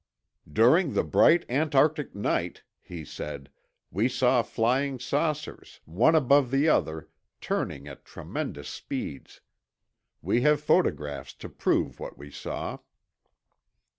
[0.51, 3.51] "During the bright antarctic night," be said,
[3.91, 7.07] "we saw flying saucers, one above the other,
[7.39, 9.41] turning at tremendous speeds.
[10.23, 12.79] We have photographs to prove what we saw."